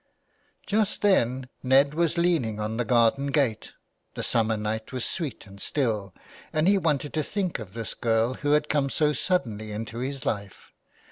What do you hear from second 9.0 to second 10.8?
suddenly into his life.